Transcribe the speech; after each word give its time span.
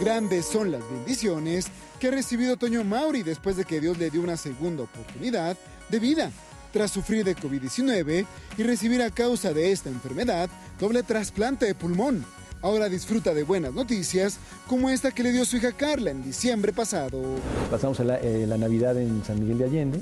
Grandes 0.00 0.44
son 0.44 0.70
las 0.70 0.82
bendiciones 0.90 1.68
que 1.98 2.08
ha 2.08 2.10
recibido 2.10 2.58
Toño 2.58 2.84
Mauri 2.84 3.22
después 3.22 3.56
de 3.56 3.64
que 3.64 3.80
Dios 3.80 3.96
le 3.96 4.10
dio 4.10 4.20
una 4.20 4.36
segunda 4.36 4.82
oportunidad 4.82 5.56
de 5.88 5.98
vida 5.98 6.30
tras 6.70 6.90
sufrir 6.90 7.24
de 7.24 7.34
COVID-19 7.34 8.26
y 8.58 8.62
recibir 8.62 9.00
a 9.00 9.10
causa 9.10 9.54
de 9.54 9.72
esta 9.72 9.88
enfermedad 9.88 10.50
doble 10.78 11.02
trasplante 11.02 11.64
de 11.64 11.74
pulmón. 11.74 12.26
Ahora 12.60 12.90
disfruta 12.90 13.32
de 13.32 13.44
buenas 13.44 13.72
noticias 13.72 14.38
como 14.66 14.90
esta 14.90 15.12
que 15.12 15.22
le 15.22 15.32
dio 15.32 15.46
su 15.46 15.56
hija 15.56 15.72
Carla 15.72 16.10
en 16.10 16.22
diciembre 16.22 16.74
pasado. 16.74 17.22
Pasamos 17.70 17.98
la, 18.00 18.16
eh, 18.16 18.46
la 18.46 18.58
Navidad 18.58 19.00
en 19.00 19.24
San 19.24 19.40
Miguel 19.40 19.58
de 19.58 19.64
Allende 19.64 20.00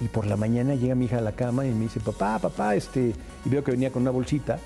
y 0.00 0.08
por 0.08 0.26
la 0.26 0.36
mañana 0.36 0.74
llega 0.74 0.94
mi 0.94 1.06
hija 1.06 1.18
a 1.18 1.22
la 1.22 1.32
cama 1.32 1.66
y 1.66 1.72
me 1.72 1.84
dice, 1.84 2.00
papá, 2.00 2.38
papá, 2.38 2.74
este, 2.74 3.14
y 3.44 3.48
veo 3.48 3.64
que 3.64 3.70
venía 3.70 3.90
con 3.90 4.02
una 4.02 4.10
bolsita 4.10 4.58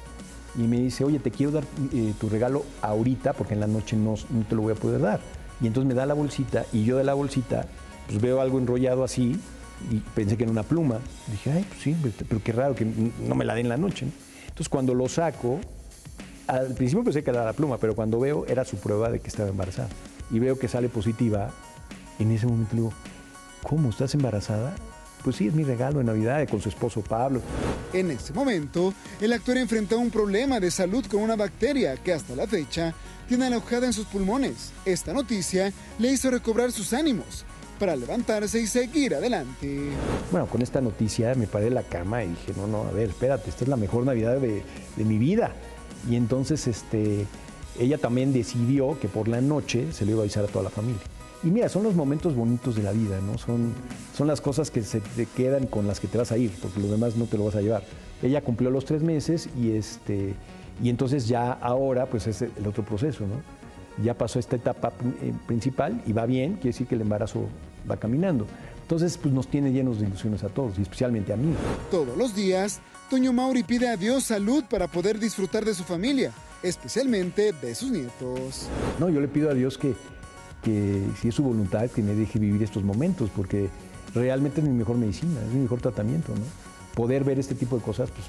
y 0.56 0.62
me 0.62 0.78
dice, 0.78 1.04
oye, 1.04 1.18
te 1.18 1.30
quiero 1.30 1.52
dar 1.52 1.64
eh, 1.92 2.12
tu 2.18 2.28
regalo 2.28 2.64
ahorita 2.82 3.32
porque 3.32 3.54
en 3.54 3.60
la 3.60 3.66
noche 3.66 3.96
no, 3.96 4.14
te 4.48 4.54
lo 4.54 4.62
voy 4.62 4.72
a 4.72 4.76
poder 4.76 5.00
dar. 5.00 5.20
Y 5.60 5.66
entonces 5.66 5.88
me 5.88 5.94
da 5.94 6.06
la 6.06 6.14
bolsita 6.14 6.64
y 6.72 6.84
yo 6.84 6.96
de 6.96 7.04
la 7.04 7.14
bolsita 7.14 7.66
pues 8.06 8.20
veo 8.20 8.40
algo 8.40 8.58
enrollado 8.58 9.04
así 9.04 9.38
y 9.90 9.96
pensé 10.14 10.36
que 10.36 10.44
era 10.44 10.52
una 10.52 10.62
pluma. 10.62 10.98
Dije, 11.30 11.52
ay, 11.52 11.64
pues 11.68 11.80
sí, 11.80 11.96
pero 12.28 12.42
qué 12.42 12.52
raro 12.52 12.74
que 12.74 12.84
no 12.84 13.34
me 13.34 13.44
la 13.44 13.54
den 13.54 13.66
en 13.66 13.70
la 13.70 13.76
noche. 13.76 14.06
¿no? 14.06 14.12
Entonces 14.48 14.68
cuando 14.68 14.94
lo 14.94 15.08
saco, 15.08 15.60
al 16.46 16.74
principio 16.74 17.04
pensé 17.04 17.22
que 17.22 17.30
era 17.30 17.44
la 17.44 17.52
pluma, 17.52 17.78
pero 17.78 17.94
cuando 17.94 18.18
veo 18.18 18.44
era 18.46 18.64
su 18.64 18.76
prueba 18.76 19.10
de 19.10 19.20
que 19.20 19.28
estaba 19.28 19.48
embarazada. 19.48 19.88
Y 20.30 20.38
veo 20.38 20.58
que 20.58 20.68
sale 20.68 20.88
positiva, 20.88 21.50
en 22.18 22.30
ese 22.30 22.46
momento 22.46 22.74
le 22.74 22.82
digo, 22.82 22.92
¿cómo? 23.62 23.90
¿Estás 23.90 24.14
embarazada? 24.14 24.74
Pues 25.22 25.36
sí, 25.36 25.48
es 25.48 25.54
mi 25.54 25.64
regalo 25.64 25.98
de 25.98 26.04
Navidad 26.04 26.48
con 26.48 26.60
su 26.60 26.68
esposo 26.68 27.02
Pablo. 27.02 27.42
En 27.92 28.10
ese 28.10 28.32
momento, 28.32 28.94
el 29.20 29.32
actor 29.32 29.58
enfrentó 29.58 29.98
un 29.98 30.10
problema 30.10 30.60
de 30.60 30.70
salud 30.70 31.04
con 31.06 31.20
una 31.20 31.36
bacteria 31.36 31.96
que 31.96 32.12
hasta 32.12 32.34
la 32.34 32.46
fecha 32.46 32.94
tiene 33.28 33.46
alojada 33.46 33.86
en 33.86 33.92
sus 33.92 34.06
pulmones. 34.06 34.72
Esta 34.84 35.12
noticia 35.12 35.72
le 35.98 36.10
hizo 36.10 36.30
recobrar 36.30 36.72
sus 36.72 36.92
ánimos 36.92 37.44
para 37.78 37.96
levantarse 37.96 38.60
y 38.60 38.66
seguir 38.66 39.14
adelante. 39.14 39.90
Bueno, 40.30 40.46
con 40.46 40.62
esta 40.62 40.80
noticia 40.80 41.34
me 41.34 41.46
paré 41.46 41.66
de 41.66 41.70
la 41.70 41.82
cama 41.82 42.24
y 42.24 42.28
dije, 42.28 42.52
no, 42.56 42.66
no, 42.66 42.82
a 42.82 42.90
ver, 42.90 43.10
espérate, 43.10 43.50
esta 43.50 43.64
es 43.64 43.68
la 43.68 43.76
mejor 43.76 44.04
Navidad 44.04 44.38
de, 44.38 44.62
de 44.96 45.04
mi 45.04 45.18
vida. 45.18 45.52
Y 46.08 46.16
entonces 46.16 46.66
este, 46.66 47.26
ella 47.78 47.98
también 47.98 48.32
decidió 48.32 48.98
que 48.98 49.08
por 49.08 49.28
la 49.28 49.40
noche 49.40 49.92
se 49.92 50.04
lo 50.04 50.12
iba 50.12 50.20
a 50.20 50.22
avisar 50.22 50.44
a 50.44 50.48
toda 50.48 50.64
la 50.64 50.70
familia. 50.70 51.00
Y 51.42 51.48
mira, 51.48 51.68
son 51.68 51.84
los 51.84 51.94
momentos 51.94 52.34
bonitos 52.34 52.76
de 52.76 52.82
la 52.82 52.92
vida, 52.92 53.18
¿no? 53.20 53.38
Son, 53.38 53.72
son 54.14 54.26
las 54.26 54.40
cosas 54.40 54.70
que 54.70 54.82
se 54.82 55.00
te 55.00 55.24
quedan 55.24 55.66
con 55.66 55.86
las 55.86 55.98
que 55.98 56.06
te 56.06 56.18
vas 56.18 56.32
a 56.32 56.38
ir, 56.38 56.50
porque 56.60 56.80
lo 56.80 56.88
demás 56.88 57.16
no 57.16 57.24
te 57.24 57.38
lo 57.38 57.46
vas 57.46 57.56
a 57.56 57.62
llevar. 57.62 57.82
Ella 58.22 58.42
cumplió 58.42 58.70
los 58.70 58.84
tres 58.84 59.02
meses 59.02 59.48
y, 59.58 59.72
este, 59.72 60.34
y 60.82 60.90
entonces 60.90 61.28
ya 61.28 61.52
ahora, 61.52 62.06
pues 62.06 62.26
es 62.26 62.42
el 62.42 62.66
otro 62.66 62.84
proceso, 62.84 63.26
¿no? 63.26 63.40
Ya 64.04 64.14
pasó 64.14 64.38
esta 64.38 64.56
etapa 64.56 64.92
eh, 65.22 65.32
principal 65.46 66.02
y 66.06 66.12
va 66.12 66.26
bien, 66.26 66.54
quiere 66.54 66.68
decir 66.68 66.86
que 66.86 66.94
el 66.94 67.00
embarazo 67.00 67.46
va 67.90 67.96
caminando. 67.96 68.46
Entonces, 68.82 69.16
pues 69.16 69.32
nos 69.32 69.48
tiene 69.48 69.72
llenos 69.72 70.00
de 70.00 70.06
ilusiones 70.06 70.42
a 70.44 70.48
todos 70.48 70.78
y 70.78 70.82
especialmente 70.82 71.32
a 71.32 71.36
mí. 71.36 71.54
Todos 71.90 72.16
los 72.18 72.34
días, 72.34 72.80
Toño 73.08 73.32
Mauri 73.32 73.62
pide 73.62 73.88
a 73.88 73.96
Dios 73.96 74.24
salud 74.24 74.64
para 74.68 74.88
poder 74.88 75.18
disfrutar 75.18 75.64
de 75.64 75.74
su 75.74 75.84
familia, 75.84 76.32
especialmente 76.62 77.52
de 77.52 77.74
sus 77.74 77.90
nietos. 77.90 78.68
No, 78.98 79.08
yo 79.08 79.20
le 79.20 79.28
pido 79.28 79.48
a 79.48 79.54
Dios 79.54 79.78
que, 79.78 79.94
que 80.62 81.02
si 81.20 81.28
es 81.28 81.34
su 81.34 81.42
voluntad, 81.42 81.88
que 81.90 82.02
me 82.02 82.14
deje 82.14 82.38
vivir 82.38 82.62
estos 82.62 82.84
momentos, 82.84 83.30
porque 83.34 83.68
realmente 84.14 84.60
es 84.60 84.66
mi 84.66 84.72
mejor 84.72 84.96
medicina, 84.96 85.40
es 85.46 85.52
mi 85.54 85.60
mejor 85.60 85.80
tratamiento, 85.80 86.32
¿no? 86.34 86.42
Poder 86.94 87.24
ver 87.24 87.38
este 87.38 87.54
tipo 87.54 87.76
de 87.76 87.82
cosas, 87.82 88.10
pues, 88.10 88.26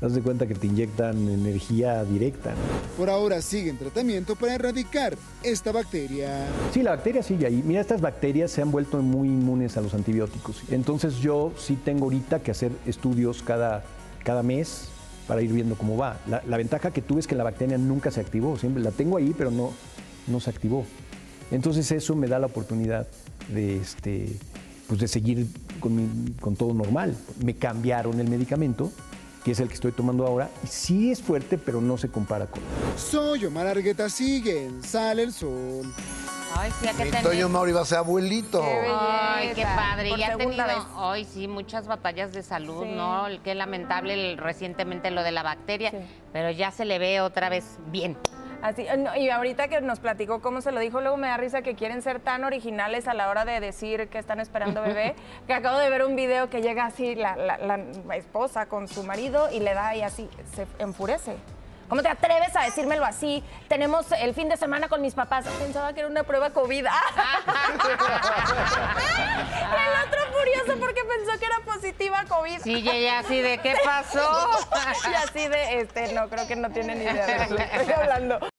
das 0.00 0.14
de 0.14 0.20
cuenta 0.20 0.46
que 0.46 0.54
te 0.54 0.66
inyectan 0.66 1.28
energía 1.28 2.04
directa. 2.04 2.54
Por 2.96 3.08
ahora 3.08 3.40
sigue 3.40 3.70
en 3.70 3.78
tratamiento 3.78 4.36
para 4.36 4.54
erradicar 4.54 5.16
esta 5.42 5.72
bacteria. 5.72 6.46
Sí, 6.72 6.82
la 6.82 6.90
bacteria 6.90 7.22
sigue 7.22 7.46
ahí. 7.46 7.62
Mira, 7.64 7.80
estas 7.80 8.00
bacterias 8.00 8.50
se 8.50 8.62
han 8.62 8.70
vuelto 8.70 9.00
muy 9.02 9.28
inmunes 9.28 9.76
a 9.76 9.80
los 9.80 9.94
antibióticos. 9.94 10.62
Entonces 10.70 11.16
yo 11.16 11.52
sí 11.56 11.78
tengo 11.82 12.04
ahorita 12.04 12.40
que 12.40 12.50
hacer 12.50 12.72
estudios 12.86 13.42
cada, 13.42 13.84
cada 14.22 14.42
mes 14.42 14.88
para 15.26 15.42
ir 15.42 15.52
viendo 15.52 15.76
cómo 15.76 15.96
va. 15.96 16.18
La, 16.28 16.42
la 16.46 16.56
ventaja 16.56 16.90
que 16.90 17.02
tuve 17.02 17.20
es 17.20 17.26
que 17.26 17.34
la 17.34 17.44
bacteria 17.44 17.78
nunca 17.78 18.10
se 18.10 18.20
activó. 18.20 18.58
Siempre 18.58 18.82
la 18.82 18.90
tengo 18.90 19.16
ahí, 19.16 19.34
pero 19.36 19.50
no, 19.50 19.72
no 20.26 20.40
se 20.40 20.50
activó. 20.50 20.84
Entonces 21.50 21.90
eso 21.92 22.14
me 22.16 22.26
da 22.26 22.38
la 22.38 22.46
oportunidad 22.46 23.06
de, 23.48 23.76
este, 23.76 24.36
pues 24.88 25.00
de 25.00 25.08
seguir 25.08 25.46
con, 25.80 25.94
mi- 25.94 26.32
con 26.40 26.56
todo 26.56 26.74
normal. 26.74 27.16
Me 27.44 27.54
cambiaron 27.54 28.18
el 28.20 28.28
medicamento, 28.28 28.90
que 29.44 29.52
es 29.52 29.60
el 29.60 29.68
que 29.68 29.74
estoy 29.74 29.92
tomando 29.92 30.26
ahora, 30.26 30.50
y 30.64 30.66
sí 30.66 31.10
es 31.12 31.22
fuerte, 31.22 31.56
pero 31.58 31.80
no 31.80 31.96
se 31.98 32.08
compara 32.08 32.46
con... 32.46 32.60
Soy 32.96 33.44
Omar 33.44 33.66
Argueta, 33.68 34.08
sigue 34.10 34.66
en 34.66 34.82
Sale 34.82 35.22
el 35.22 35.32
Sol. 35.32 35.84
Ay, 36.58 36.72
sí, 36.80 36.86
que 36.88 37.04
tener. 37.04 37.22
Toño 37.22 37.48
Mauri 37.50 37.70
va 37.72 37.82
a 37.82 37.84
ser 37.84 37.98
abuelito. 37.98 38.62
Ay, 38.64 39.50
qué 39.54 39.62
padre. 39.62 40.08
Por 40.08 40.18
Y 40.18 40.22
ha 40.22 40.36
tenido, 40.36 40.66
vez. 40.66 40.76
hoy 40.96 41.24
sí, 41.26 41.48
muchas 41.48 41.86
batallas 41.86 42.32
de 42.32 42.42
salud, 42.42 42.82
Sí. 42.84 42.92
¿no? 42.96 43.26
El- 43.26 43.40
Qué 43.42 43.54
lamentable 43.54 44.14
el- 44.32 44.38
recientemente 44.38 45.10
lo 45.10 45.22
de 45.22 45.32
la 45.32 45.42
bacteria, 45.42 45.90
Sí. 45.90 45.98
pero 46.32 46.50
ya 46.50 46.70
se 46.70 46.84
le 46.86 46.98
ve 46.98 47.20
otra 47.20 47.50
vez 47.50 47.64
bien. 47.92 48.16
Así, 48.66 48.84
eh, 48.88 48.96
no, 48.96 49.14
y 49.16 49.30
ahorita 49.30 49.68
que 49.68 49.80
nos 49.80 50.00
platicó 50.00 50.42
cómo 50.42 50.60
se 50.60 50.72
lo 50.72 50.80
dijo, 50.80 51.00
luego 51.00 51.16
me 51.16 51.28
da 51.28 51.36
risa 51.36 51.62
que 51.62 51.76
quieren 51.76 52.02
ser 52.02 52.18
tan 52.18 52.42
originales 52.42 53.06
a 53.06 53.14
la 53.14 53.28
hora 53.28 53.44
de 53.44 53.60
decir 53.60 54.08
que 54.08 54.18
están 54.18 54.40
esperando 54.40 54.82
bebé, 54.82 55.14
que 55.46 55.54
acabo 55.54 55.78
de 55.78 55.88
ver 55.88 56.04
un 56.04 56.16
video 56.16 56.50
que 56.50 56.62
llega 56.62 56.84
así 56.86 57.14
la, 57.14 57.36
la- 57.36 57.58
la 57.58 58.16
esposa 58.16 58.66
con 58.66 58.88
su 58.88 59.04
marido 59.04 59.48
y 59.52 59.60
le 59.60 59.72
da 59.74 59.94
y 59.94 60.02
así 60.02 60.28
se 60.54 60.66
enfurece. 60.80 61.36
¿Cómo 61.88 62.02
te 62.02 62.08
atreves 62.08 62.56
a 62.56 62.62
decírmelo 62.64 63.04
así? 63.04 63.44
Tenemos 63.68 64.10
el 64.10 64.34
fin 64.34 64.48
de 64.48 64.56
semana 64.56 64.88
con 64.88 65.00
mis 65.00 65.14
papás. 65.14 65.46
Pensaba 65.60 65.92
que 65.92 66.00
era 66.00 66.08
una 66.08 66.24
prueba 66.24 66.50
COVID. 66.50 66.84
el 66.84 66.88
otro 70.08 70.20
furioso 70.36 70.80
porque 70.80 71.02
pensó 71.04 71.38
que 71.38 71.46
era 71.46 71.60
positiva 71.64 72.24
COVID. 72.28 72.58
Sí, 72.62 72.80
y 72.80 72.88
ella 72.90 73.20
así 73.20 73.40
de, 73.40 73.58
¿qué 73.58 73.76
pasó? 73.84 74.50
y 75.08 75.14
así 75.14 75.46
de, 75.48 75.78
este, 75.80 76.12
no, 76.12 76.28
creo 76.28 76.48
que 76.48 76.56
no 76.56 76.70
tiene 76.70 76.96
ni 76.96 77.04
idea 77.04 77.24
de 77.24 77.38
lo 77.50 77.56
que 77.56 77.62
estoy 77.62 77.92
hablando. 77.92 78.40